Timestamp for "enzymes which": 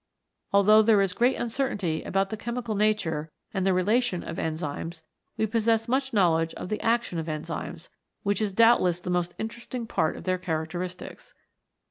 7.27-8.41